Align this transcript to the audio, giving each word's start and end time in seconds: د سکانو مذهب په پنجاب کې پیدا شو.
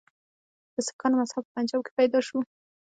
د 0.73 0.75
سکانو 0.87 1.19
مذهب 1.21 1.43
په 1.47 1.51
پنجاب 1.55 1.81
کې 1.85 1.91
پیدا 1.99 2.19
شو. 2.27 2.39